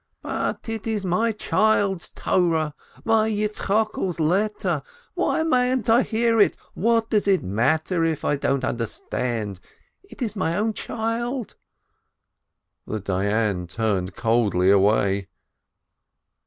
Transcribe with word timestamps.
"But 0.23 0.67
it 0.67 0.87
is 0.87 1.05
my 1.05 1.31
child's 1.31 2.09
Torah, 2.09 2.73
my 3.05 3.29
YitzchokePs 3.29 4.19
letter, 4.19 4.81
why 5.13 5.43
mayn't 5.43 5.91
I 5.91 6.01
hear 6.01 6.39
it? 6.39 6.57
What 6.73 7.11
does 7.11 7.27
it 7.27 7.43
matter 7.43 8.03
if 8.03 8.25
I 8.25 8.35
don't 8.35 8.63
understand? 8.63 9.59
It 10.01 10.23
is 10.23 10.35
my 10.35 10.57
own 10.57 10.73
child!" 10.73 11.55
The 12.87 12.99
Dayan 12.99 13.67
turned 13.67 14.15
coldly 14.15 14.71
away. 14.71 15.27